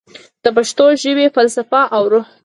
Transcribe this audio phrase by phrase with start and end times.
[0.43, 2.25] د پښتو ژبې فلسفه او روح